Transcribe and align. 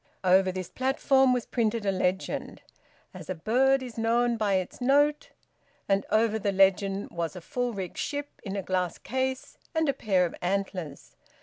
Over 0.23 0.51
this 0.51 0.71
platform 0.71 1.31
was 1.31 1.45
printed 1.45 1.85
a 1.85 1.91
legend: 1.91 2.63
"As 3.13 3.29
a 3.29 3.35
bird 3.35 3.83
is 3.83 3.99
known 3.99 4.35
by 4.35 4.55
its 4.55 4.81
note"; 4.81 5.29
and 5.87 6.07
over 6.09 6.39
the 6.39 6.51
legend 6.51 7.11
was 7.11 7.35
a 7.35 7.39
full 7.41 7.71
rigged 7.73 7.99
ship 7.99 8.41
in 8.43 8.55
a 8.55 8.63
glass 8.63 8.97
case, 8.97 9.59
and 9.75 9.87
a 9.87 9.93
pair 9.93 10.25
of 10.25 10.33
antlers. 10.41 11.15